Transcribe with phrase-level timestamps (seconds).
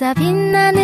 [0.00, 0.79] 있어 빛나는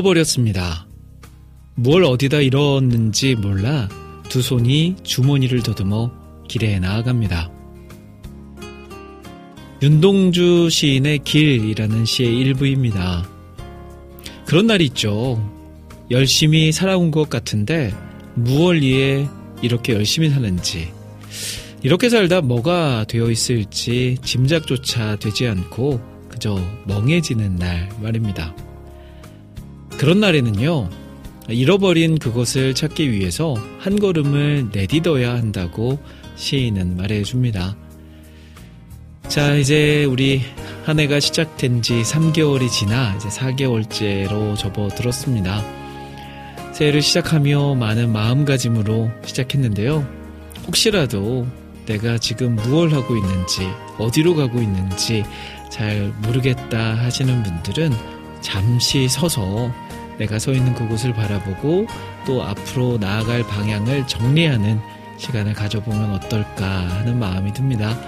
[0.00, 0.86] 잃어버렸습니다.
[1.74, 3.88] 뭘 어디다 잃었는지 몰라
[4.28, 6.12] 두 손이 주머니를 더듬어
[6.48, 7.50] 길에 나아갑니다.
[9.82, 13.28] 윤동주 시인의 길이라는 시의 일부입니다.
[14.46, 15.42] 그런 날이 있죠.
[16.10, 17.94] 열심히 살아온 것 같은데
[18.34, 19.28] 무얼 위해
[19.62, 20.92] 이렇게 열심히 사는지
[21.82, 28.54] 이렇게 살다 뭐가 되어 있을지 짐작조차 되지 않고 그저 멍해지는 날 말입니다.
[30.00, 30.88] 그런 날에는요,
[31.50, 35.98] 잃어버린 그것을 찾기 위해서 한 걸음을 내딛어야 한다고
[36.36, 37.76] 시인은 말해줍니다.
[39.28, 40.40] 자, 이제 우리
[40.86, 45.62] 한 해가 시작된 지 3개월이 지나 이제 4개월째로 접어들었습니다.
[46.72, 50.08] 새해를 시작하며 많은 마음가짐으로 시작했는데요.
[50.66, 51.46] 혹시라도
[51.84, 55.24] 내가 지금 무얼 하고 있는지, 어디로 가고 있는지
[55.70, 57.92] 잘 모르겠다 하시는 분들은
[58.40, 59.70] 잠시 서서
[60.20, 61.86] 내가 서 있는 그곳을 바라보고
[62.26, 64.78] 또 앞으로 나아갈 방향을 정리하는
[65.16, 67.98] 시간을 가져보면 어떨까 하는 마음이 듭니다.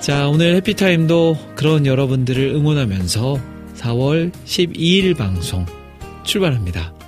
[0.00, 3.38] 자, 오늘 해피타임도 그런 여러분들을 응원하면서
[3.76, 5.66] 4월 12일 방송
[6.24, 6.99] 출발합니다.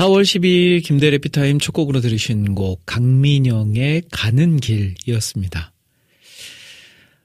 [0.00, 5.72] 4월 12일 김대 래 피타임 첫 곡으로 들으신 곡 강민영의 가는 길이었습니다.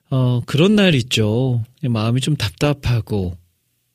[0.09, 1.63] 어, 그런 날 있죠.
[1.81, 3.37] 마음이 좀 답답하고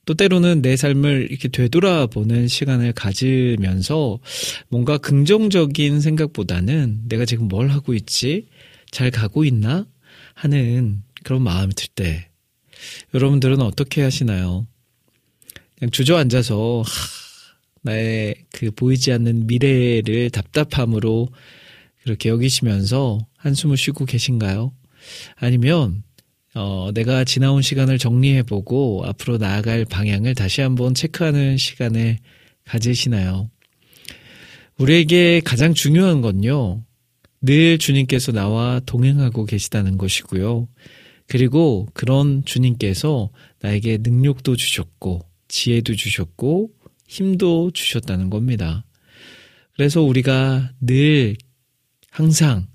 [0.07, 4.19] 또 때로는 내 삶을 이렇게 되돌아보는 시간을 가지면서
[4.71, 8.47] 뭔가 긍정적인 생각보다는 내가 지금 뭘 하고 있지?
[8.91, 9.85] 잘 가고 있나?
[10.33, 12.31] 하는 그런 마음이 들 때
[13.13, 14.67] 여러분들은 어떻게 하시나요?
[15.79, 17.20] 그냥 주저앉아서 하,
[17.83, 21.29] 나의 그 보이지 않는 미래를 답답함으로
[22.03, 24.73] 그렇게 여기시면서 한숨을 쉬고 계신가요?
[25.37, 26.03] 아니면
[26.55, 32.19] 어, 내가 지나온 시간을 정리해보고 앞으로 나아갈 방향을 다시 한번 체크하는 시간을
[32.65, 33.51] 가지시나요?
[34.79, 36.83] 우리에게 가장 중요한 건요,
[37.41, 40.69] 늘 주님께서 나와 동행하고 계시다는 것이고요.
[41.27, 43.31] 그리고 그런 주님께서
[43.61, 46.71] 나에게 능력도 주셨고, 지혜도 주셨고,
[47.11, 48.85] 힘도 주셨다는 겁니다.
[49.75, 51.37] 그래서 우리가 늘
[52.09, 52.69] 항상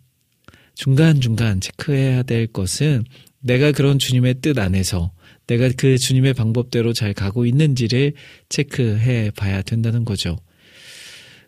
[0.73, 3.05] 중간중간 체크해야 될 것은
[3.39, 5.13] 내가 그런 주님의 뜻 안에서
[5.47, 8.13] 내가 그 주님의 방법대로 잘 가고 있는지를
[8.49, 10.37] 체크해 봐야 된다는 거죠.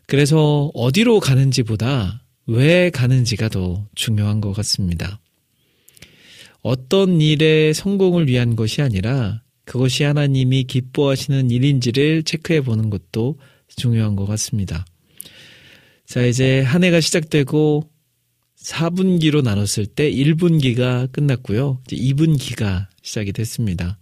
[0.06, 5.20] 그래서 어디로 가는지보다 왜 가는지가 더 중요한 것 같습니다.
[6.62, 13.38] 어떤 일의 성공을 위한 것이 아니라 그것이 하나님이 기뻐하시는 일인지를 체크해 보는 것도
[13.76, 14.86] 중요한 것 같습니다.
[16.06, 17.84] 자, 이제 한 해가 시작되고
[18.64, 21.82] 4분기로 나눴을 때 1분기가 끝났고요.
[21.86, 24.00] 이제 2분기가 시작이 됐습니다.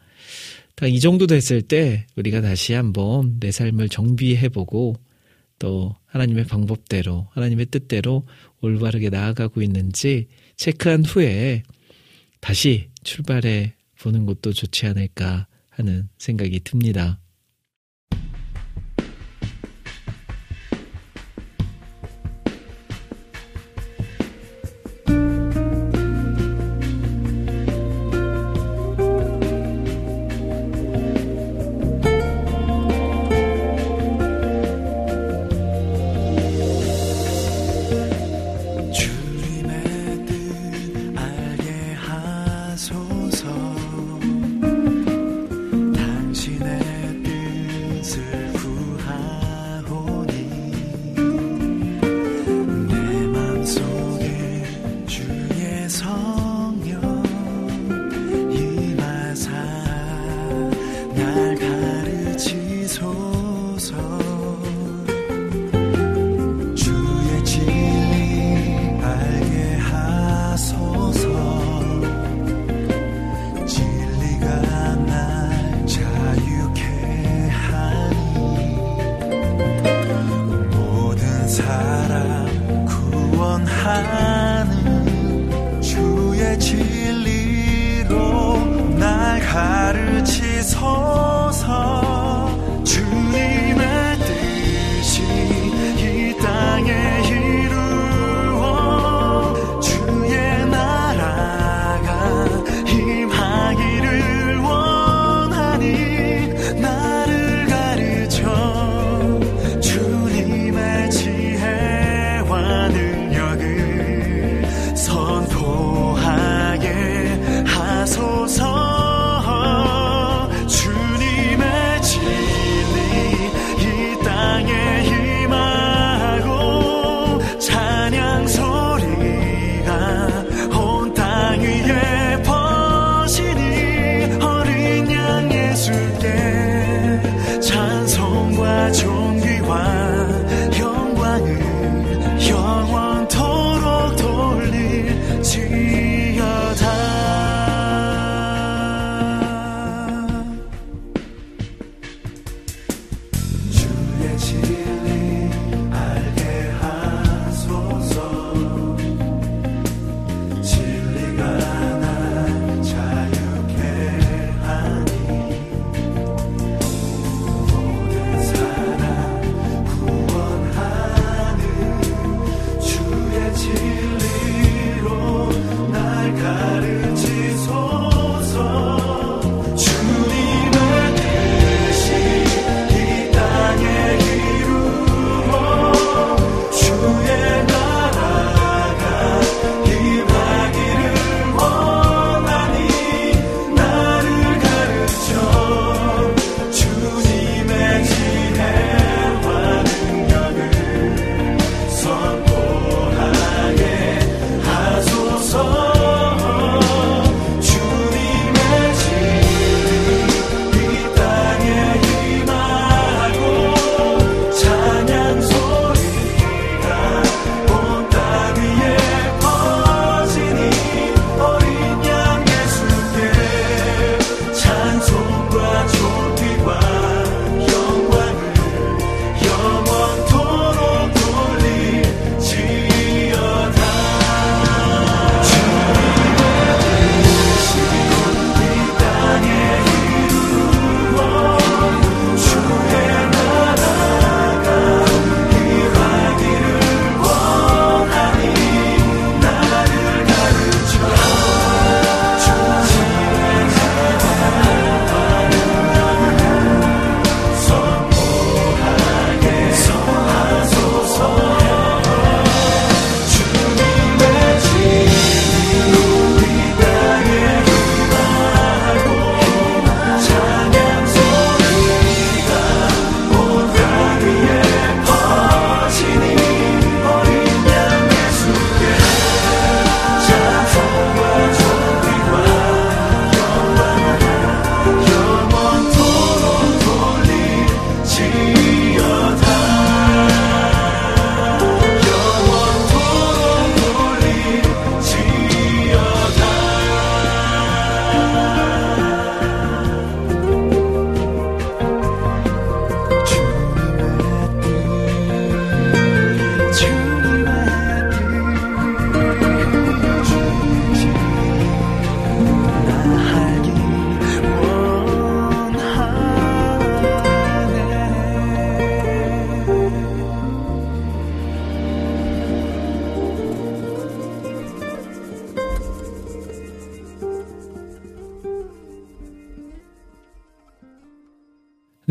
[0.76, 4.96] 딱 이 정도 됐을 때 우리가 다시 한번 내 삶을 정비해 보고
[5.58, 8.28] 또 하나님의 방법대로, 하나님의 뜻대로
[8.62, 10.28] 올바르게 나아가고 있는지
[10.58, 11.64] 체크한 후에
[12.40, 17.20] 다시 출발해 보는 것도 좋지 않을까 하는 생각이 듭니다.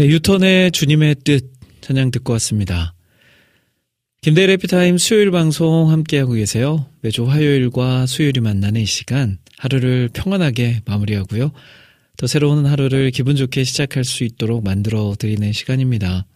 [0.05, 2.93] 네, 유턴의 주님의 뜻 찬양 듣고 왔습니다.
[4.21, 6.85] 김대일 해피타임 수요일 방송 함께하고 계세요.
[7.01, 11.53] 매주 화요일과 수요일이 만나는 이 시간 하루를 평안하게 마무리하고요.
[12.19, 16.27] 더 새로운 하루를 기분 좋게 시작할 수 있도록 만들어 드리는 시간입니다.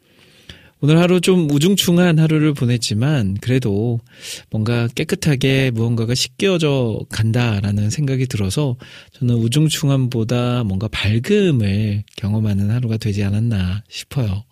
[0.81, 3.99] 오늘 하루 좀 우중충한 하루를 보냈지만 그래도
[4.51, 8.77] 뭔가 깨끗하게 무언가가 씻겨져 간다라는 생각이 들어서
[9.13, 14.45] 저는 우중충함보다 뭔가 밝음을 경험하는 하루가 되지 않았나 싶어요.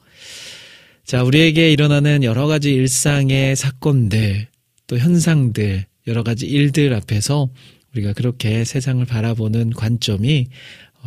[1.04, 4.48] 자, 우리에게 일어나는 여러 가지 일상의 사건들,
[4.88, 7.48] 또 현상들, 여러 가지 일들 앞에서
[7.94, 10.48] 우리가 그렇게 세상을 바라보는 관점이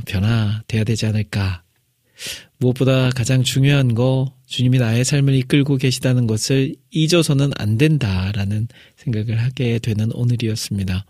[0.05, 1.63] 변화돼야 되지 않을까
[2.59, 9.79] 무엇보다 가장 중요한 거 주님이 나의 삶을 이끌고 계시다는 것을 잊어서는 안 된다라는 생각을 하게
[9.79, 11.05] 되는 오늘이었습니다.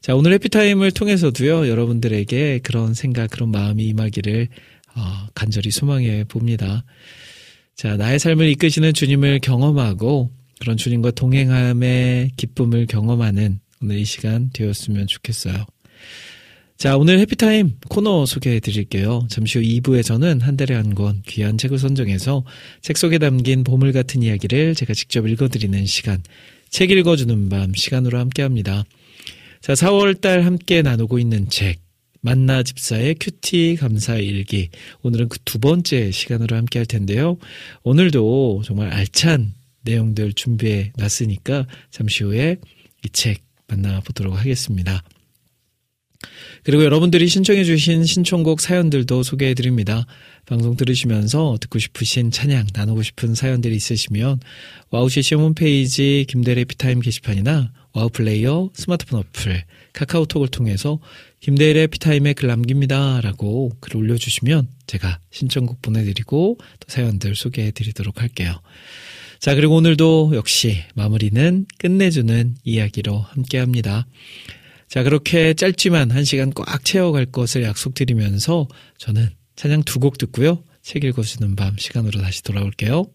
[0.00, 4.48] 자, 오늘 해피타임을 통해서도요, 여러분들에게 그런 생각, 그런 마음이 임하기를
[4.94, 6.84] 어, 간절히 소망해 봅니다.
[7.74, 15.08] 자, 나의 삶을 이끄시는 주님을 경험하고 그런 주님과 동행함의 기쁨을 경험하는 오늘 이 시간 되었으면
[15.08, 15.66] 좋겠어요.
[16.76, 19.26] 자, 오늘 해피타임 코너 소개해 드릴게요.
[19.30, 22.44] 잠시 후 2부에서는 한 달에 한 권 귀한 책을 선정해서
[22.80, 26.22] 책 속에 담긴 보물 같은 이야기를 제가 직접 읽어 드리는 시간,
[26.70, 28.84] 책 읽어주는 밤 시간으로 함께 합니다.
[29.60, 31.78] 자, 4월달 함께 나누고 있는 책,
[32.20, 34.70] 만나 집사의 큐티 감사 일기.
[35.02, 37.36] 오늘은 그 두 번째 시간으로 함께 할 텐데요.
[37.84, 39.52] 오늘도 정말 알찬
[39.82, 42.56] 내용들 준비해 놨으니까 잠시 후에
[43.04, 45.02] 이 책 만나보도록 하겠습니다.
[46.64, 50.06] 그리고 여러분들이 신청해주신 신청곡 사연들도 소개해드립니다.
[50.46, 54.40] 방송 들으시면서 듣고 싶으신 찬양, 나누고 싶은 사연들이 있으시면
[54.90, 60.98] 와우CCM 홈페이지 김대일의 해피타임 게시판이나 와우플레이어 스마트폰 어플, 카카오톡을 통해서
[61.40, 63.20] 김대일의 해피타임에 글 남깁니다.
[63.20, 68.60] 라고 글 올려주시면 제가 신청곡 보내드리고 또 사연들 소개해드리도록 할게요.
[69.40, 74.06] 자, 그리고 오늘도 역시 마무리는 끝내주는 이야기로 함께 합니다.
[74.92, 78.68] 자, 그렇게 짧지만 한 시간 꽉 채워갈 것을 약속드리면서
[78.98, 80.64] 저는 찬양 두 곡 듣고요.
[80.82, 83.06] 책 읽어주는 밤 시간으로 다시 돌아올게요.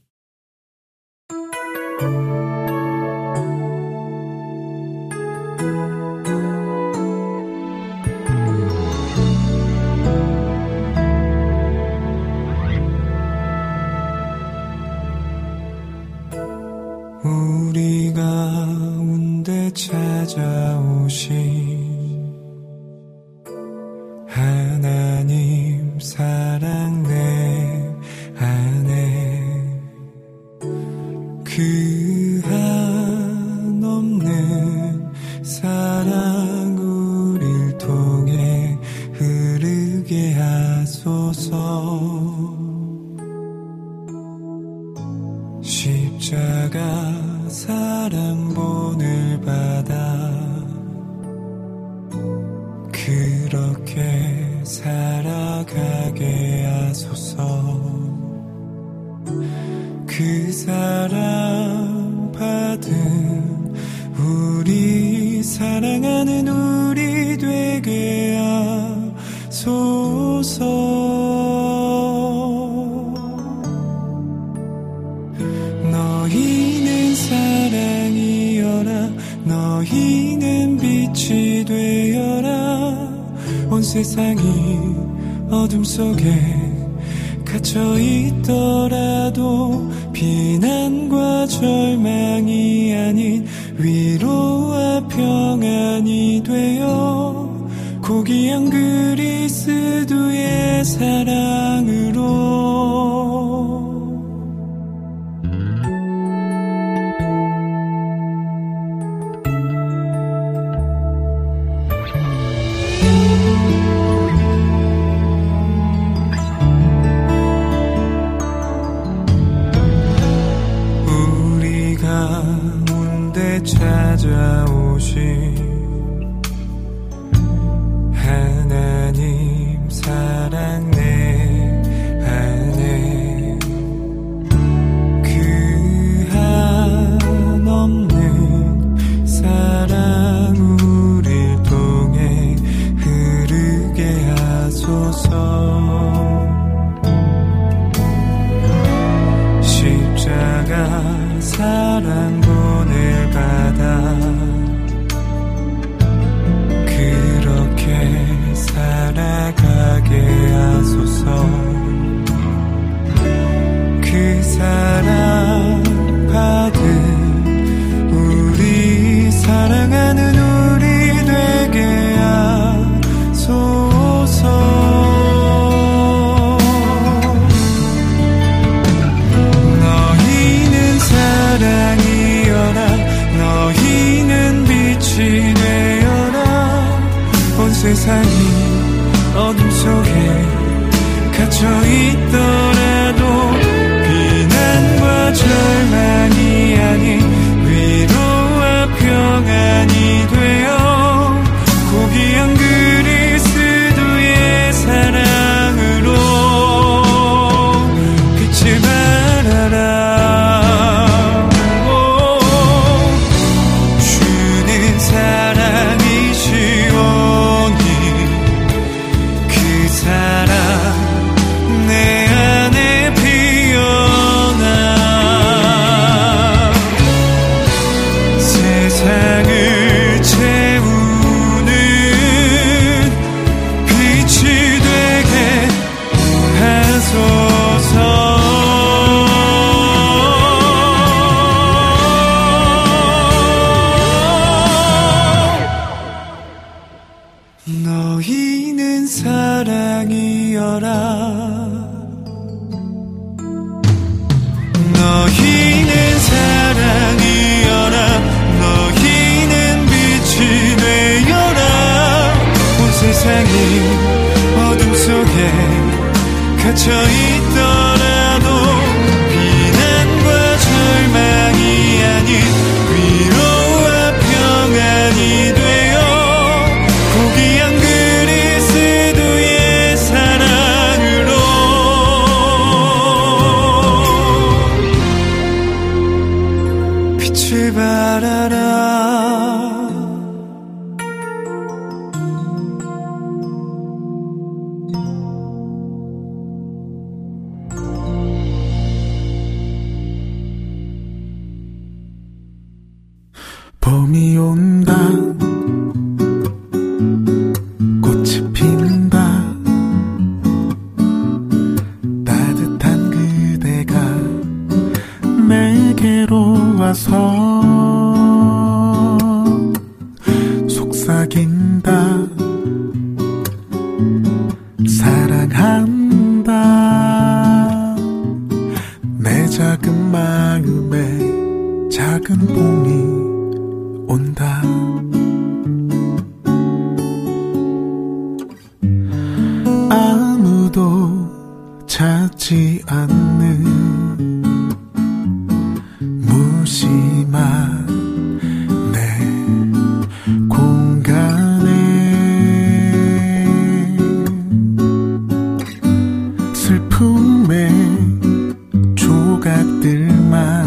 [360.27, 360.66] 조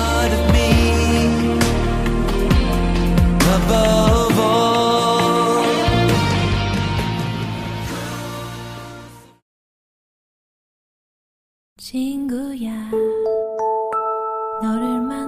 [3.65, 5.61] Above all.
[11.77, 12.89] 친구야
[14.61, 15.20] 너를 만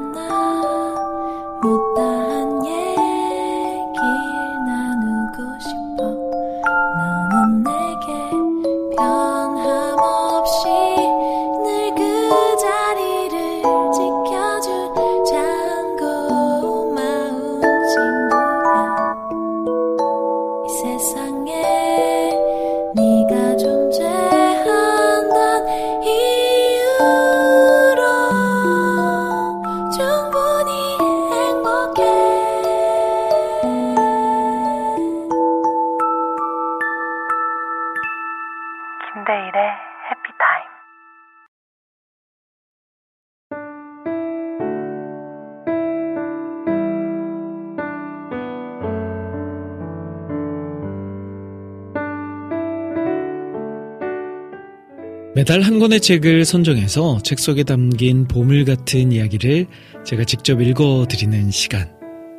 [55.44, 59.66] 매달 한 권의 책을 선정해서 책 속에 담긴 보물 같은 이야기를
[60.06, 61.92] 제가 직접 읽어드리는 시간.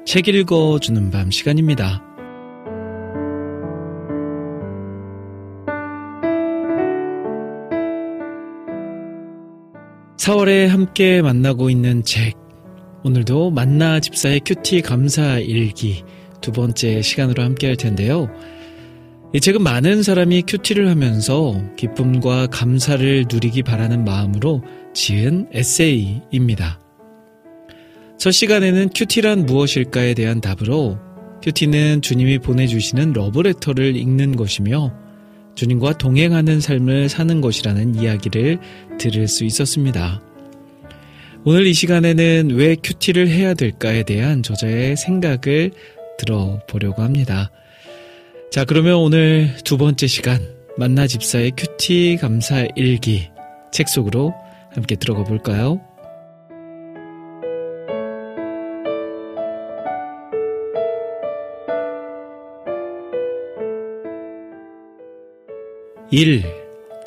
[0.06, 2.02] 책 읽어주는 밤 시간입니다.
[10.16, 12.32] (4월에) 함께 만나고 있는 책
[13.02, 16.02] 오늘도 만나 집사의 큐티 감사 일기
[16.40, 18.30] 두 번째 시간으로 함께 할 텐데요
[19.34, 24.62] 이 책은 많은 사람이 QT를 하면서 기쁨과 감사를 누리기 바라는 마음으로
[24.94, 26.78] 지은 에세이입니다.
[28.16, 31.00] 첫 시간에는 QT란 무엇일까에 대한 답으로
[31.42, 34.94] QT는 주님이 보내주시는 러브레터를 읽는 것이며
[35.56, 38.60] 주님과 동행하는 삶을 사는 것이라는 이야기를
[39.00, 40.22] 들을 수 있었습니다.
[41.44, 45.72] 오늘 이 시간에는 왜 QT를 해야 될까에 대한 저자의 생각을
[46.18, 47.50] 들어보려고 합니다.
[48.54, 50.40] 자, 그러면 오늘 두 번째 시간
[50.76, 53.28] 만나 집사의 큐티 감사 일기
[53.72, 54.32] 책 속으로
[54.70, 55.80] 함께 들어가 볼까요?
[66.12, 66.44] 일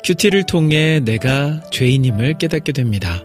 [0.04, 3.24] 큐티를 통해 내가 죄인임을 깨닫게 됩니다.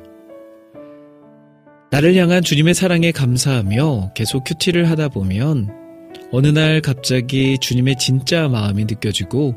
[1.92, 5.83] 나를 향한 주님의 사랑에 감사하며 계속 큐티를 하다 보면
[6.32, 9.56] 어느 날 갑자기 주님의 진짜 마음이 느껴지고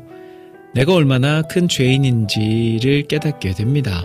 [0.73, 4.03] 내가 얼마나 큰 죄인인지를 깨닫게 됩니다.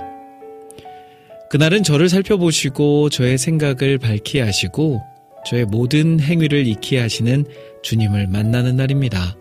[1.50, 5.02] 그날은 저를 살펴보시고 저의 생각을 밝히 하시고
[5.44, 7.44] 저의 모든 행위를 익히 하시는
[7.82, 9.36] 주님을 만나는 날입니다.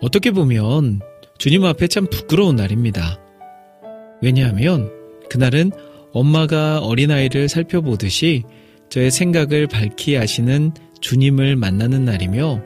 [0.00, 1.00] 어떻게 보면
[1.38, 3.20] 주님 앞에 참 부끄러운 날입니다.
[4.20, 4.90] 왜냐하면
[5.30, 5.70] 그날은
[6.12, 8.42] 엄마가 어린아이를 살펴보듯이
[8.88, 10.72] 저의 생각을 밝히 하시는
[11.04, 12.62] 주님을 만나는 날이며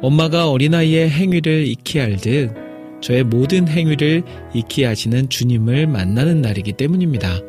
[0.00, 2.54] 엄마가 어린아이의 행위를 익히 알듯
[3.02, 4.22] 저의 모든 행위를
[4.54, 7.40] 익히 하시는 주님을 만나는 날이기 때문입니다.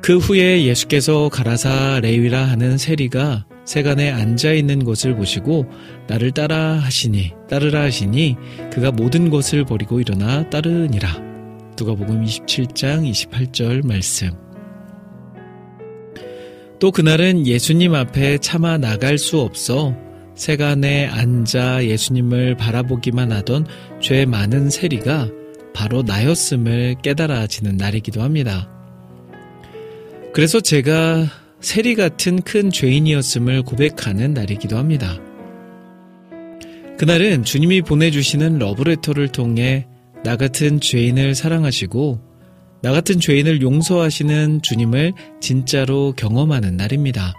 [0.00, 5.66] 그 후에 예수께서 가라사 레위라 하는 세리가 세간에 앉아 있는 것을 보시고
[6.08, 8.36] 나를 따라 하시니 따르라 하시니
[8.72, 11.22] 그가 모든 것을 버리고 일어나 따르니라.
[11.78, 14.45] 누가복음 27장 28절 말씀.
[16.78, 19.96] 또 그날은 예수님 앞에 차마 나갈 수 없어
[20.34, 23.66] 세간에 앉아 예수님을 바라보기만 하던
[24.00, 25.30] 죄 많은 세리가
[25.72, 28.70] 바로 나였음을 깨달아지는 날이기도 합니다.
[30.34, 31.26] 그래서 제가
[31.60, 35.18] 세리 같은 큰 죄인이었음을 고백하는 날이기도 합니다.
[36.98, 39.86] 그날은 주님이 보내주시는 러브레터를 통해
[40.22, 42.25] 나 같은 죄인을 사랑하시고
[42.86, 47.34] 나 같은 죄인을 용서하시는 주님을 진짜로 경험하는 날입니다.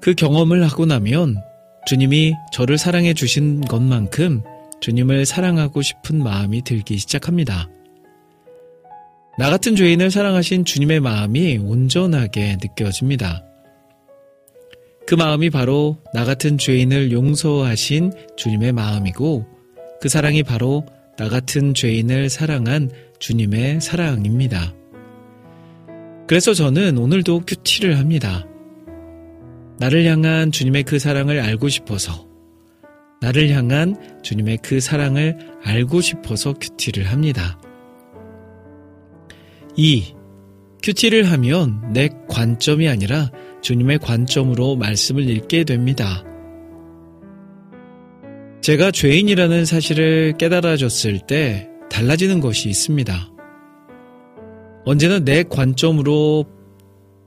[0.00, 1.38] 그 경험을 하고 나면
[1.86, 4.42] 주님이 저를 사랑해 주신 것만큼
[4.82, 7.70] 주님을 사랑하고 싶은 마음이 들기 시작합니다.
[9.38, 13.46] 나 같은 죄인을 사랑하신 주님의 마음이 온전하게 느껴집니다.
[15.06, 19.46] 그 마음이 바로 나 같은 죄인을 용서하신 주님의 마음이고
[20.02, 20.84] 그 사랑이 바로
[21.16, 22.90] 나 같은 죄인을 사랑한
[23.20, 24.74] 주님의 사랑입니다.
[26.26, 28.46] 그래서 저는 오늘도 큐티를 합니다.
[29.78, 32.26] 나를 향한 주님의 그 사랑을 알고 싶어서,
[33.20, 37.60] 나를 향한 주님의 그 사랑을 알고 싶어서 큐티를 합니다.
[39.76, 40.14] 2.
[40.82, 43.30] 큐티를 하면 내 관점이 아니라
[43.60, 46.24] 주님의 관점으로 말씀을 읽게 됩니다.
[48.62, 53.30] 제가 죄인이라는 사실을 깨달아졌을 때 달라지는 것이 있습니다.
[54.84, 56.46] 언제나 내 관점으로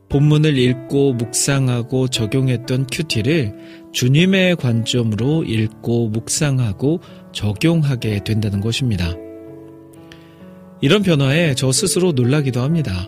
[0.10, 3.54] 본문을 읽고 묵상하고 적용했던 큐티를
[3.93, 9.15] 주님의 관점으로 읽고 묵상하고 적용하게 된다는 것입니다.
[10.82, 13.08] 이런 변화에 저 스스로 놀라기도 합니다.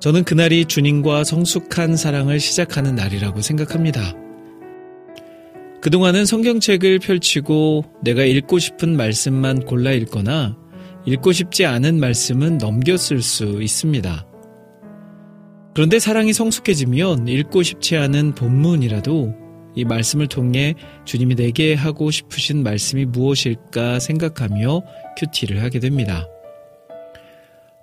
[0.00, 4.14] 저는 그날이 주님과 성숙한 사랑을 시작하는 날이라고 생각합니다.
[5.80, 10.56] 그동안은 성경책을 펼치고 내가 읽고 싶은 말씀만 골라 읽거나
[11.06, 14.26] 읽고 싶지 않은 말씀은 넘겼을 수 있습니다.
[15.74, 19.34] 그런데 사랑이 성숙해지면 읽고 싶지 않은 본문이라도
[19.76, 24.82] 이 말씀을 통해 주님이 내게 하고 싶으신 말씀이 무엇일까 생각하며
[25.16, 26.26] 큐티를 하게 됩니다.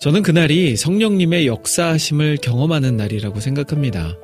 [0.01, 4.17] 저는 그날이 성령님의 역사하심을 경험하는 날이라고 생각합니다.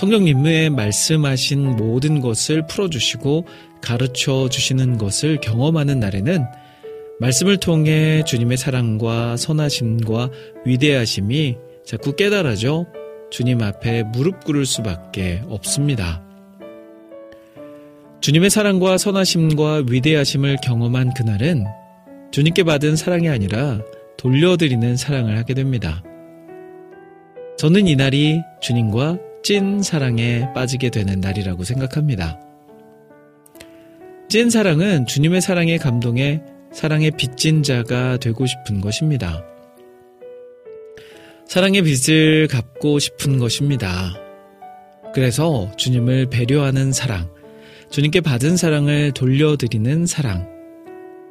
[0.00, 3.46] 성령님의 말씀하신 모든 것을 풀어주시고
[3.82, 6.46] 가르쳐 주시는 것을 경험하는 날에는
[7.18, 10.30] 말씀을 통해 주님의 사랑과 선하심과
[10.64, 12.86] 위대하심이 자꾸 깨달아져
[13.30, 16.24] 주님 앞에 무릎 꿇을 수밖에 없습니다.
[18.22, 21.66] 주님의 사랑과 선하심과 위대하심을 경험한 그날은
[22.30, 23.82] 주님께 받은 사랑이 아니라
[24.16, 26.02] 돌려드리는 사랑을 하게 됩니다.
[27.58, 32.38] 저는 이날이 주님과 찐 사랑에 빠지게 되는 날이라고 생각합니다.
[34.28, 36.40] 찐 사랑은 주님의 사랑에 감동해
[36.72, 39.44] 사랑의 빚진 자가 되고 싶은 것입니다.
[41.48, 44.14] 사랑의 빚을 갚고 싶은 것입니다.
[45.12, 47.28] 그래서 주님을 배려하는 사랑,
[47.90, 50.48] 주님께 받은 사랑을 돌려드리는 사랑,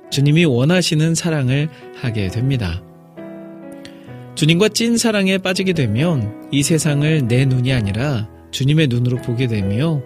[0.10, 2.84] 주님이 원하시는 사랑을 하게 됩니다.
[4.39, 10.02] 주님과 찐 사랑에 빠지게 되면 이 세상을 내 눈이 아니라 주님의 눈으로 보게 되며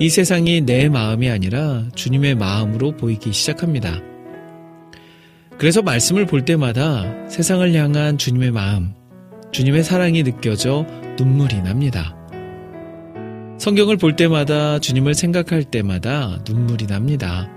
[0.00, 4.00] 이 세상이 내 마음이 아니라 주님의 마음으로 보이기 시작합니다.
[5.58, 8.94] 그래서 말씀을 볼 때마다 세상을 향한 주님의 마음,
[9.52, 10.84] 주님의 사랑이 느껴져
[11.16, 12.16] 눈물이 납니다.
[13.60, 17.48] 성경을 볼 때마다 주님을 생각할 때마다 눈물이 납니다.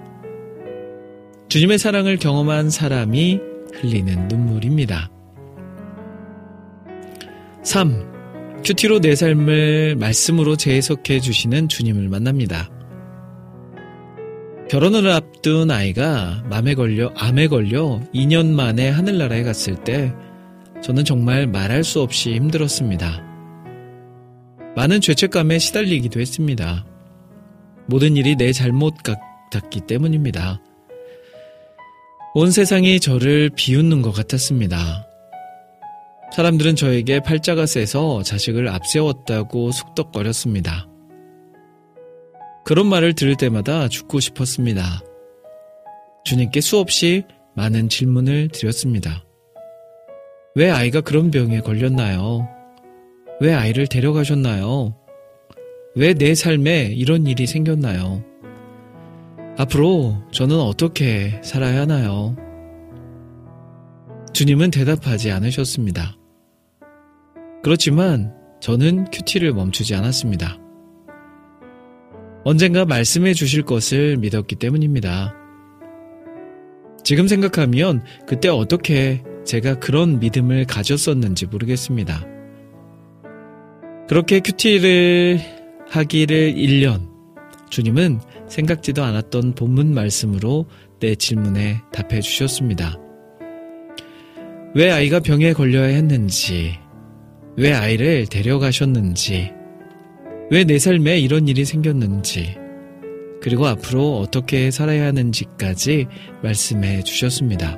[1.50, 3.40] 주님의 사랑을 경험한 사람이
[3.74, 5.10] 흘리는 눈물입니다.
[7.66, 8.62] 3.
[8.64, 12.70] 큐티로 내 삶을 말씀으로 재해석해 주시는 주님을 만납니다.
[14.70, 20.14] 결혼을 앞둔 아이가 맘에 걸려, 암에 걸려 2년 만에 하늘나라에 갔을 때
[20.84, 23.24] 저는 정말 말할 수 없이 힘들었습니다.
[24.76, 26.86] 많은 죄책감에 시달리기도 했습니다.
[27.88, 30.62] 모든 일이 내 잘못 같았기 때문입니다.
[32.36, 35.08] 온 세상이 저를 비웃는 것 같았습니다.
[36.36, 40.90] 사람들은 저에게 팔자가 세서 자식을 앞세웠다고 숙덕거렸습니다.
[42.66, 45.00] 그런 말을 들을 때마다 죽고 싶었습니다.
[46.26, 47.24] 주님께 수없이
[47.56, 49.24] 많은 질문을 드렸습니다.
[50.56, 52.50] 왜 아이가 그런 병에 걸렸나요?
[53.40, 54.94] 왜 아이를 데려가셨나요?
[55.96, 58.26] 왜 내 삶에 이런 일이 생겼나요?
[59.58, 62.36] 앞으로 저는 어떻게 살아야 하나요?
[64.34, 66.18] 주님은 대답하지 않으셨습니다.
[67.66, 70.60] 그렇지만 저는 큐티를 멈추지 않았습니다.
[72.44, 75.34] 언젠가 말씀해 주실 것을 믿었기 때문입니다.
[77.04, 82.24] 지금 생각하면 그때 어떻게 제가 그런 믿음을 가졌었는지 모르겠습니다.
[84.08, 85.40] 그렇게 큐티를
[85.90, 87.10] 하기를 1년,
[87.72, 90.68] 주님은 생각지도 않았던 본문 말씀으로
[91.00, 93.00] 내 질문에 답해 주셨습니다.
[94.76, 96.85] 왜 아이가 병에 걸려야 했는지,
[97.58, 99.52] 왜 아이를 데려가셨는지,
[100.52, 102.56] 왜 내 삶에 이런 일이 생겼는지,
[103.42, 106.08] 그리고 앞으로 어떻게 살아야 하는지까지
[106.44, 107.78] 말씀해 주셨습니다.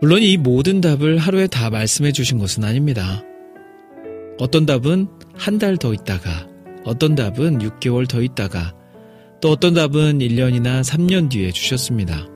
[0.00, 3.22] 물론 이 모든 답을 하루에 다 말씀해 주신 것은 아닙니다.
[4.38, 6.46] 어떤 답은 한 달 더 있다가,
[6.84, 8.74] 어떤 답은 6개월 더 있다가,
[9.40, 12.26] 또 어떤 답은 1년이나 3년 뒤에 주셨습니다.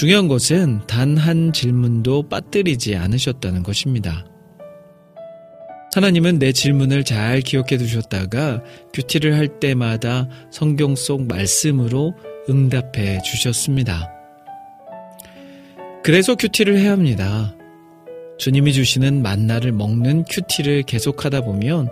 [0.00, 4.24] 중요한 것은 단 한 질문도 빠뜨리지 않으셨다는 것입니다.
[5.94, 8.62] 하나님은 내 질문을 잘 기억해 두셨다가
[8.94, 12.14] 큐티를 할 때마다 성경 속 말씀으로
[12.48, 14.10] 응답해 주셨습니다.
[16.02, 17.54] 그래서 큐티를 해야 합니다.
[18.38, 21.90] 주님이 주시는 만나를 먹는 큐티를 계속하다 보면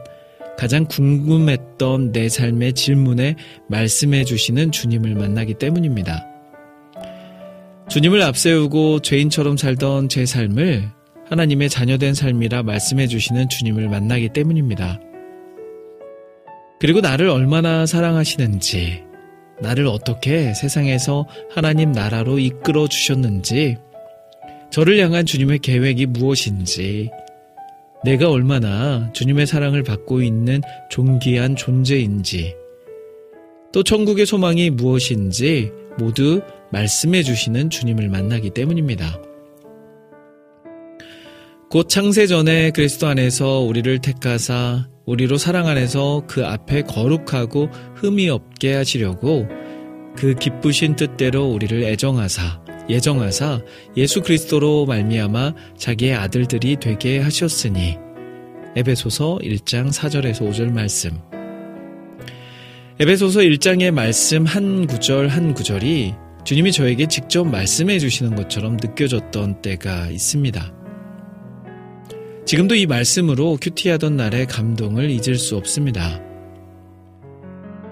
[0.56, 3.36] 가장 궁금했던 내 삶의 질문에
[3.68, 6.27] 말씀해 주시는 주님을 만나기 때문입니다.
[7.88, 10.90] 주님을 앞세우고 죄인처럼 살던 제 삶을
[11.30, 15.00] 하나님의 자녀된 삶이라 말씀해 주시는 주님을 만나기 때문입니다.
[16.80, 19.04] 그리고 나를 얼마나 사랑하시는지,
[19.60, 23.78] 나를 어떻게 세상에서 하나님 나라로 이끌어 주셨는지,
[24.70, 27.10] 저를 향한 주님의 계획이 무엇인지,
[28.04, 30.60] 내가 얼마나 주님의 사랑을 받고 있는
[30.90, 32.54] 존귀한 존재인지,
[33.72, 36.42] 또 천국의 소망이 무엇인지 모두
[36.72, 39.20] 말씀해 주시는 주님을 만나기 때문입니다.
[41.70, 48.74] 곧 창세 전에 그리스도 안에서 우리를 택하사 우리로 사랑 안에서 그 앞에 거룩하고 흠이 없게
[48.74, 49.46] 하시려고
[50.16, 53.62] 그 기쁘신 뜻대로 우리를 애정하사 예정하사
[53.96, 57.98] 예수 그리스도로 말미암아 자기의 아들들이 되게 하셨으니
[58.76, 61.10] 에베소서 1장 4절에서 5절 말씀
[62.98, 66.14] 에베소서 1장의 말씀 한 구절 한 구절이
[66.48, 70.72] 주님이 저에게 직접 말씀해 주시는 것처럼 느껴졌던 때가 있습니다.
[72.46, 76.22] 지금도 이 말씀으로 큐티하던 날의 감동을 잊을 수 없습니다.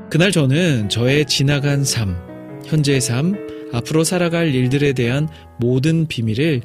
[0.09, 2.17] 그날 저는 저의 지나간 삶,
[2.65, 3.35] 현재의 삶,
[3.75, 5.29] 앞으로 살아갈 일들에 대한
[5.61, 6.63] 모든 비밀을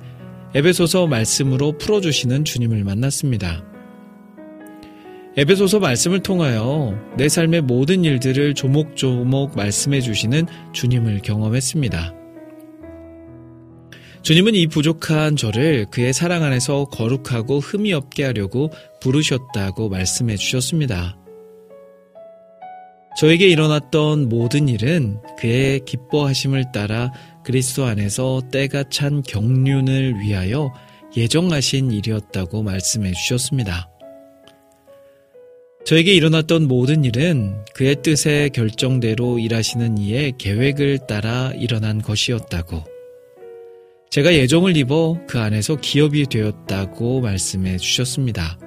[0.55, 3.65] 에베소서 말씀으로 풀어주시는 주님을 만났습니다.
[5.37, 12.13] 에베소서 말씀을 통하여 내 삶의 모든 일들을 조목조목 말씀해 주시는 주님을 경험했습니다.
[14.23, 21.17] 주님은 이 부족한 저를 그의 사랑 안에서 거룩하고 흠이 없게 하려고 부르셨다고 말씀해 주셨습니다.
[23.17, 27.11] 저에게 일어났던 모든 일은 그의 기뻐하심을 따라
[27.43, 30.73] 그리스도 안에서 때가 찬 경륜을 위하여
[31.15, 33.90] 예정하신 일이었다고 말씀해 주셨습니다.
[35.85, 42.83] 저에게 일어났던 모든 일은 그의 뜻의 결정대로 일하시는 이의 계획을 따라 일어난 것이었다고
[44.09, 48.59] 제가 예정을 입어 그 안에서 기업이 되었다고 말씀해 주셨습니다.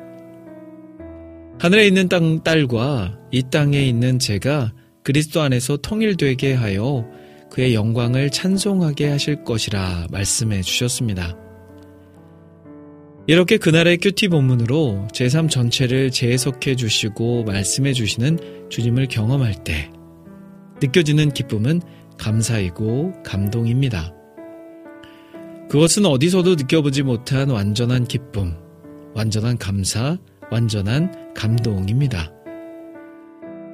[1.58, 7.06] 하늘에 있는 땅, 딸과 이 땅에 있는 제가 그리스도 안에서 통일되게 하여
[7.50, 11.43] 그의 영광을 찬송하게 하실 것이라 말씀해 주셨습니다.
[13.26, 19.90] 이렇게 그날의 큐티 본문으로 제삶 전체를 재해석해 주시고 말씀해 주시는 주님을 경험할 때
[20.82, 21.80] 느껴지는 기쁨은
[22.18, 24.14] 감사이고 감동입니다.
[25.70, 28.56] 그것은 어디서도 느껴보지 못한 완전한 기쁨,
[29.14, 30.18] 완전한 감사,
[30.50, 32.30] 완전한 감동입니다.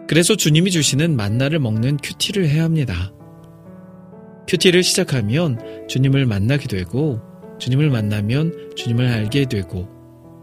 [0.07, 3.13] 그래서 주님이 주시는 만나를 먹는 큐티를 해야 합니다.
[4.47, 7.21] 큐티를 시작하면 주님을 만나게 되고,
[7.61, 9.89] 주님을 만나면 주님을 알게 되고,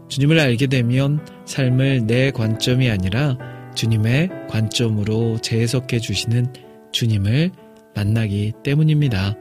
[0.08, 3.36] 주님을 알게 되면 삶을 내 관점이 아니라
[3.74, 6.46] 주님의 관점으로 재해석해 주시는
[6.92, 7.50] 주님을
[7.94, 9.36] 만나기 때문입니다.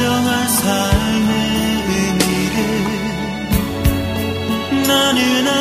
[0.00, 1.30] 진정한 삶의
[1.90, 2.56] 의미를
[4.88, 5.59] 나는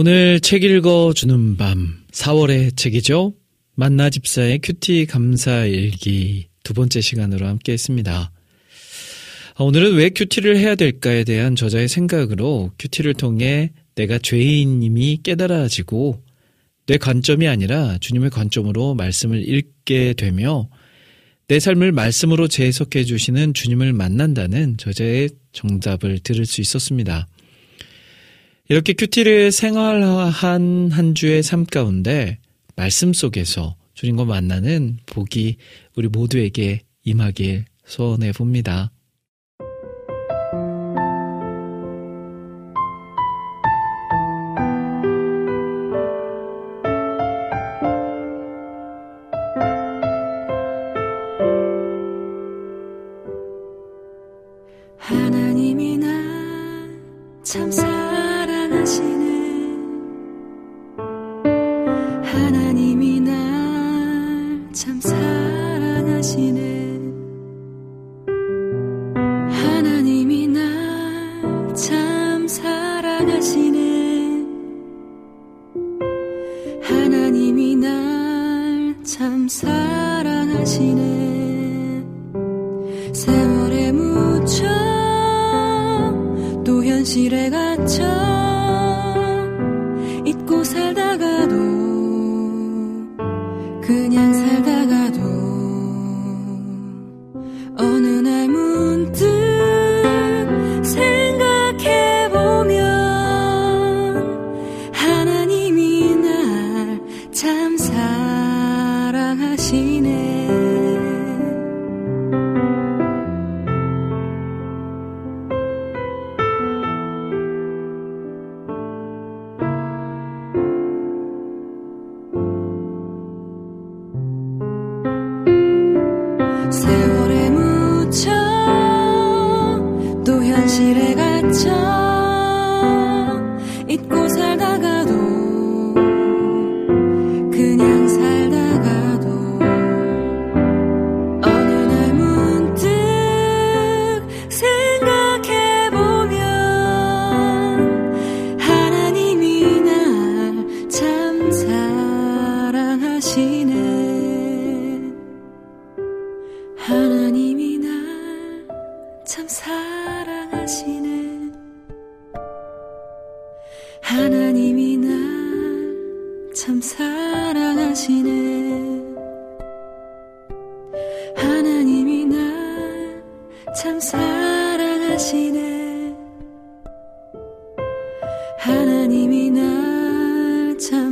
[0.00, 3.34] 오늘 책 읽어주는 밤 4월의 책이죠.
[3.74, 8.30] 만나 집사의 QT 감사 일기 두 번째 시간으로 함께 했습니다.
[9.56, 16.22] 아, 오늘은 왜 QT를 해야 될까에 대한 저자의 생각으로 QT를 통해 내가 죄인임이 깨달아지고
[16.86, 20.68] 내 관점이 아니라 주님의 관점으로 말씀을 읽게 되며
[21.48, 27.26] 내 삶을 말씀으로 재해석해 주시는 주님을 만난다는 저자의 정답을 들을 수 있었습니다.
[28.70, 32.38] 이렇게 큐티를 생활한 한 주의 삶 가운데
[32.76, 35.56] 말씀 속에서 주님과 만나는 복이
[35.96, 38.92] 우리 모두에게 임하길 소원해 봅니다.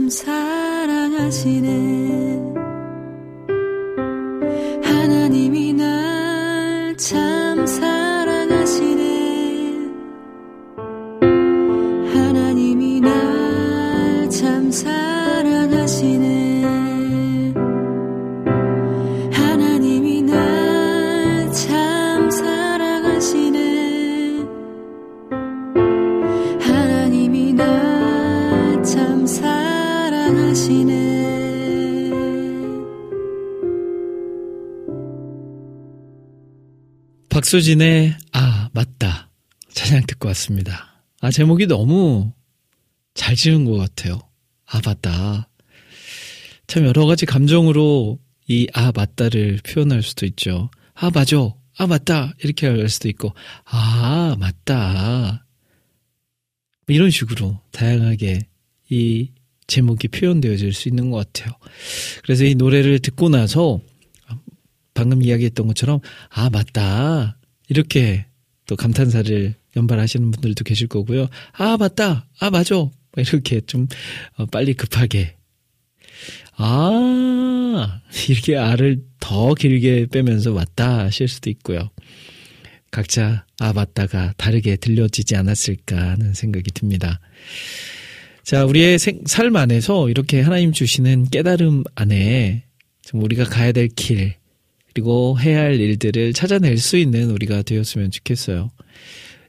[0.06, 0.10] 참
[0.88, 1.68] 사랑하시네.
[4.84, 5.65] 하나님이
[37.50, 39.30] 박수진의 아 맞다
[39.72, 41.00] 찬양 듣고 왔습니다.
[41.20, 42.32] 아 제목이 너무
[43.14, 44.18] 잘 지은 것 같아요.
[44.66, 45.48] 아 맞다.
[46.66, 48.18] 참 여러 가지 감정으로
[48.48, 50.70] 이 아 맞다를 표현할 수도 있죠.
[50.94, 51.36] 아 맞아.
[51.78, 53.32] 아 맞다 이렇게 할 수도 있고
[53.64, 55.46] 아 맞다
[56.88, 58.40] 이런 식으로 다양하게
[58.90, 59.30] 이
[59.68, 61.54] 제목이 표현되어질 수 있는 것 같아요.
[62.24, 63.80] 그래서 이 노래를 듣고 나서
[64.94, 67.35] 방금 이야기했던 것처럼 아 맞다
[67.68, 68.26] 이렇게
[68.66, 71.28] 또 감탄사를 연발하시는 분들도 계실 거고요.
[71.52, 73.86] 아 맞다 아 맞아 이렇게 좀
[74.36, 75.36] 어, 빨리 급하게
[76.56, 81.90] 아 이렇게 아를 더 길게 빼면서 맞다 하실 수도 있고요.
[82.90, 87.20] 각자 아 맞다가 다르게 들려지지 않았을까 하는 생각이 듭니다.
[88.42, 92.64] 자, 우리의 생, 삶 안에서 이렇게 하나님 주시는 깨달음 안에
[93.02, 94.34] 좀 우리가 가야 될 길,
[94.96, 98.70] 그리고 해야 할 일들을 찾아낼 수 있는 우리가 되었으면 좋겠어요.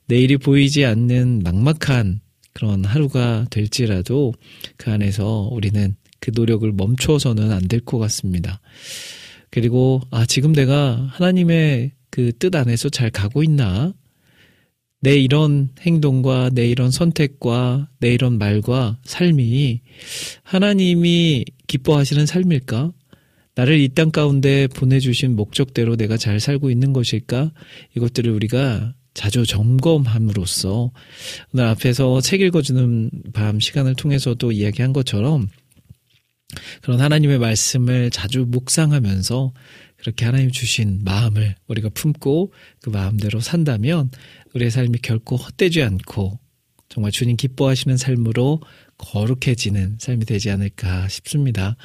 [0.07, 2.19] 내일이 보이지 않는 막막한
[2.51, 4.33] 그런 하루가 될지라도
[4.75, 8.59] 그 안에서 우리는 그 노력을 멈춰서는 안 될 것 같습니다.
[9.49, 13.93] 그리고, 아, 지금 내가 하나님의 그 뜻 안에서 잘 가고 있나?
[14.99, 19.79] 내 이런 행동과 내 이런 선택과 내 이런 말과 삶이
[20.43, 22.91] 하나님이 기뻐하시는 삶일까?
[23.57, 27.51] 나를 이 땅 가운데 보내주신 목적대로 내가 잘 살고 있는 것일까?
[27.95, 30.91] 이것들을 우리가 자주 점검함으로써
[31.51, 35.47] 오늘 앞에서 책 읽어주는 밤 시간을 통해서도 이야기한 것처럼
[36.83, 39.53] 그런 하나님의 말씀을 자주 묵상하면서
[39.97, 42.53] 그렇게 하나님 주신 마음을 우리가 품고
[42.83, 44.11] 그 마음대로 산다면
[44.53, 46.37] 우리의 삶이 결코 헛되지 않고
[46.89, 48.61] 정말 주님 기뻐하시는 삶으로
[48.97, 51.75] 거룩해지는 삶이 되지 않을까 싶습니다.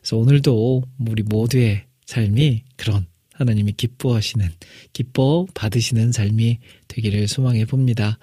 [0.00, 4.48] 그래서 오늘도 우리 모두의 삶이 그런 하나님이 기뻐하시는,
[4.92, 6.58] 기뻐 받으시는 삶이
[6.88, 8.18] 되기를 소망해 봅니다.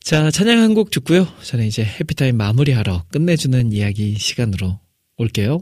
[0.00, 1.26] 자, 찬양 한 곡 듣고요.
[1.42, 4.80] 저는 이제 해피타임 마무리하러 끝내주는 이야기 시간으로
[5.16, 5.60] 올게요.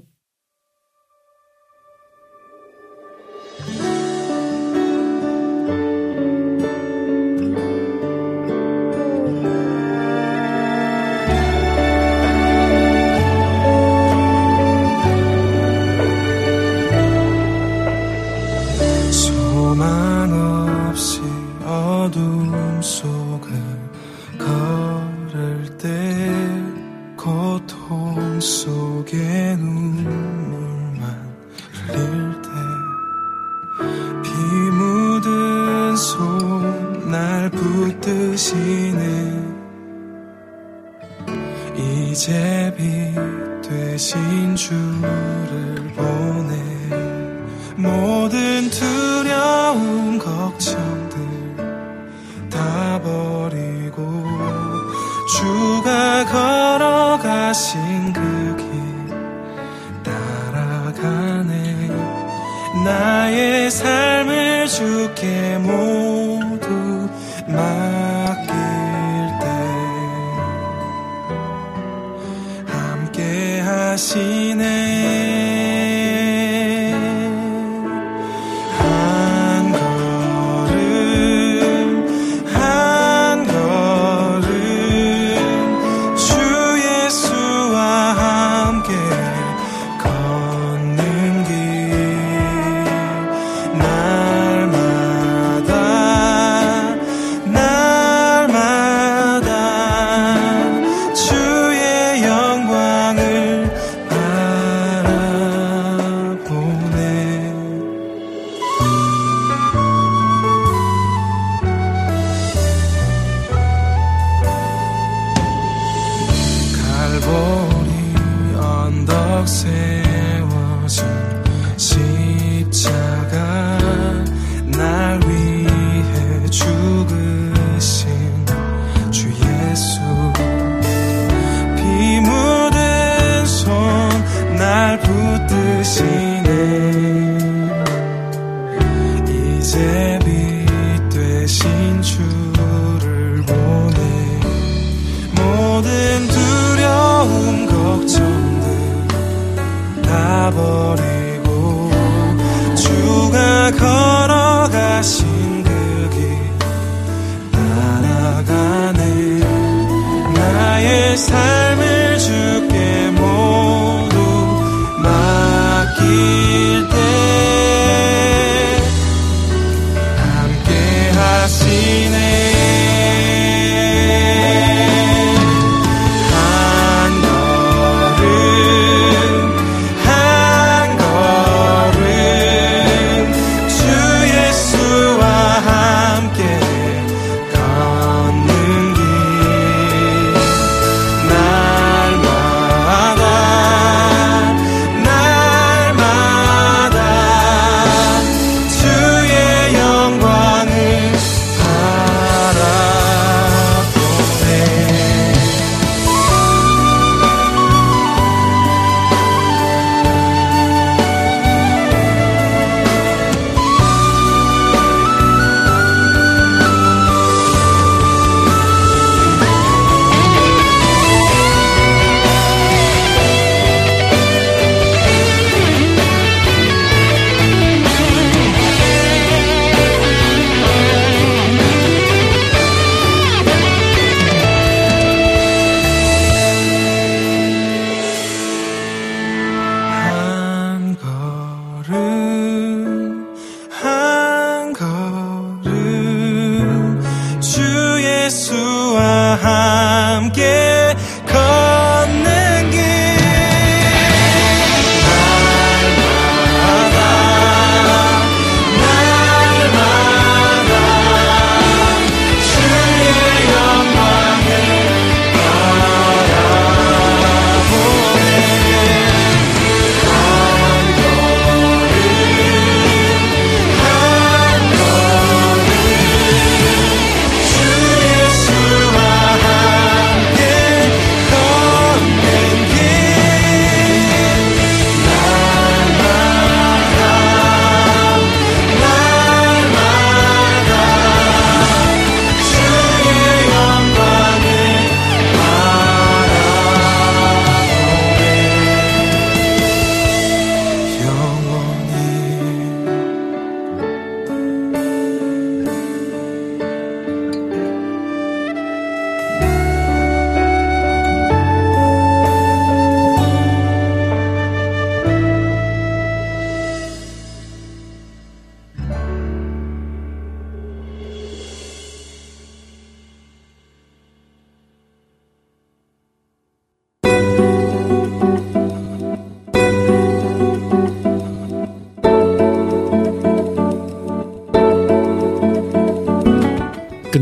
[74.12, 74.49] 함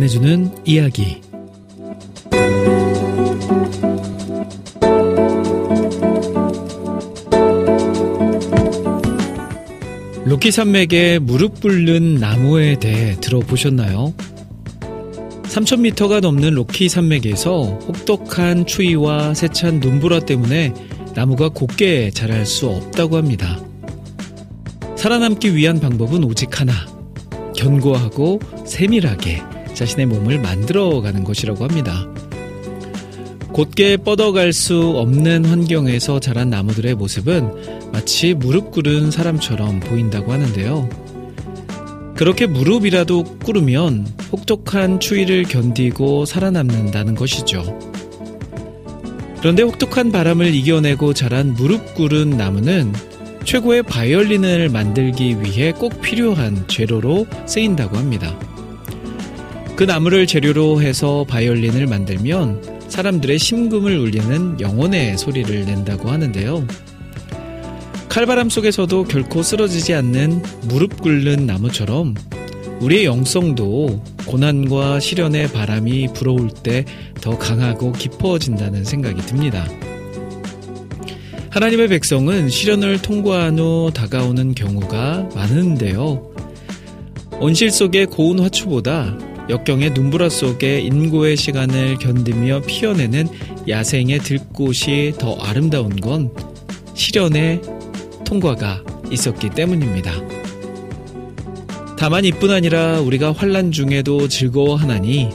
[0.09, 1.21] 끝내주는 이야기.
[10.25, 14.15] 로키 산맥에 무릎 꿇는 나무에 대해 들어보셨나요?
[15.45, 20.73] 3,000m가 넘는 로키 산맥에서 혹독한 추위와 세찬 눈보라 때문에
[21.15, 23.61] 나무가 곱게 자랄 수 없다고 합니다.
[24.97, 26.73] 살아남기 위한 방법은 오직 하나.
[27.57, 32.05] 견고하고 세밀하게 자신의 몸을 만들어가는 것이라고 합니다.
[33.53, 40.89] 곧게 뻗어갈 수 없는 환경에서 자란 나무들의 모습은 마치 무릎 꿇은 사람처럼 보인다고 하는데요.
[42.17, 47.79] 그렇게 무릎이라도 꿇으면 혹독한 추위를 견디고 살아남는다는 것이죠.
[49.39, 52.93] 그런데 혹독한 바람을 이겨내고 자란 무릎 꿇은 나무는
[53.45, 58.37] 최고의 바이올린을 만들기 위해 꼭 필요한 재료로 쓰인다고 합니다.
[59.79, 66.67] 그 나무를 재료로 해서 바이올린을 만들면 사람들의 심금을 울리는 영혼의 소리를 낸다고 하는데요.
[68.09, 72.17] 칼바람 속에서도 결코 쓰러지지 않는 무릎 꿇는 나무처럼
[72.81, 76.85] 우리의 영성도 고난과 시련의 바람이 불어올 때
[77.21, 79.65] 더 강하고 깊어진다는 생각이 듭니다.
[81.51, 86.33] 하나님의 백성은 시련을 통과한 후 다가오는 경우가 많은데요.
[87.39, 89.17] 온실 속의 고운 화초보다
[89.49, 93.29] 역경의 눈보라 속에 인고의 시간을 견디며 피어내는
[93.67, 96.31] 야생의 들꽃이 더 아름다운 건
[96.95, 97.63] 시련의
[98.27, 100.13] 통과가 있었기 때문입니다.
[101.97, 105.31] 다만 이뿐 아니라 우리가 환란 중에도 즐거워하나니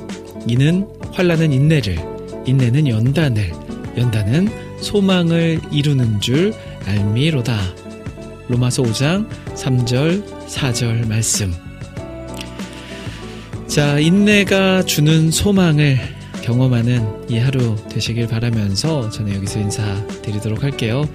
[0.48, 1.98] 이는 환란은 인내를,
[2.46, 3.52] 인내는 연단을,
[3.98, 4.50] 연단은
[4.80, 6.54] 소망을 이루는 줄
[6.86, 7.58] 알미로다.
[8.48, 11.63] 로마서 5장 3절 4절 말씀.
[13.74, 15.98] 자, 인내가 주는 소망을
[16.44, 21.10] 경험하는 이 하루 되시길 바라면서 저는 여기서 인사드리도록 할게요.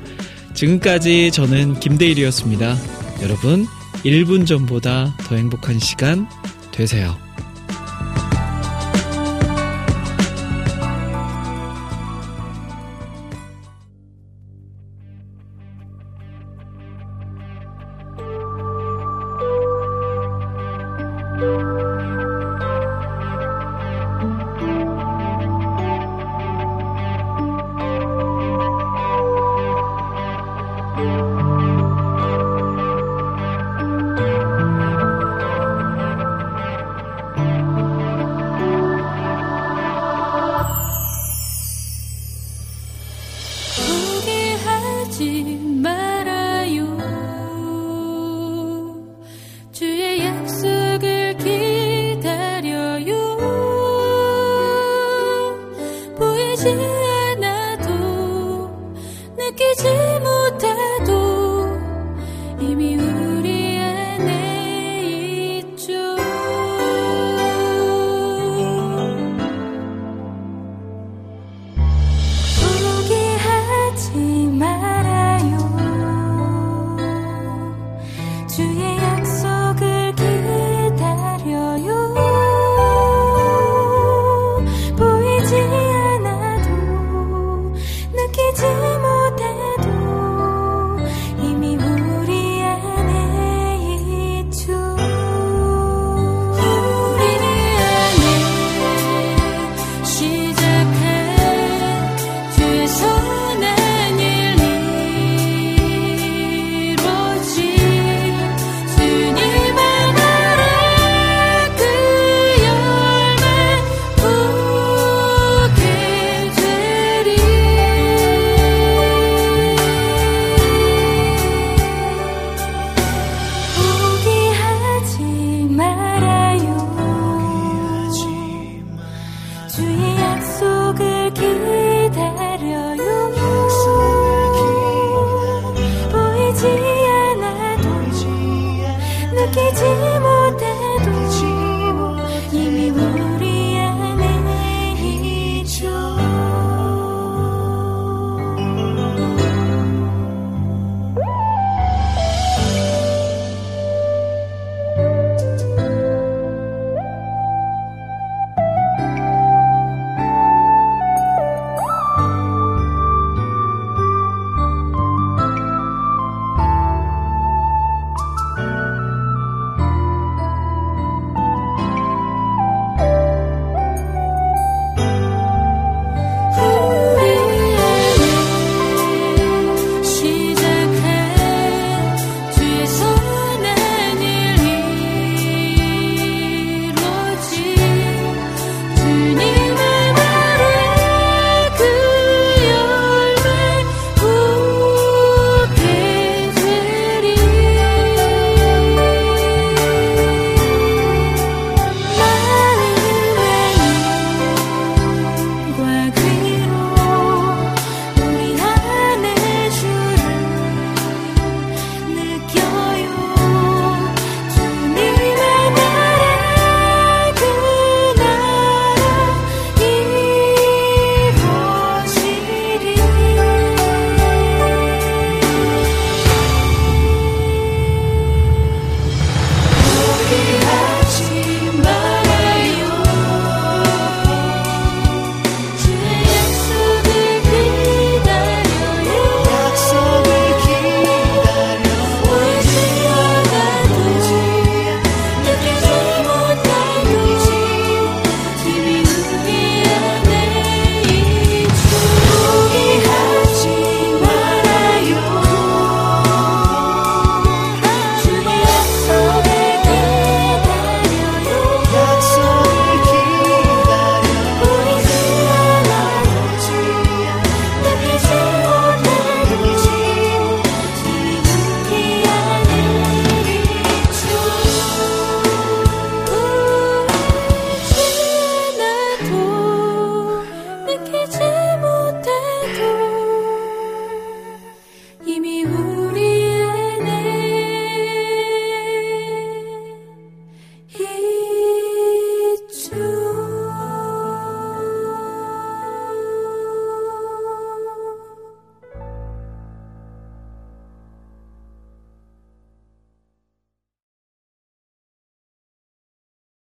[0.55, 2.77] 지금까지 저는 김대일이었습니다.
[3.23, 3.65] 여러분,
[4.05, 6.27] 1분 전보다 더 행복한 시간
[6.73, 7.28] 되세요.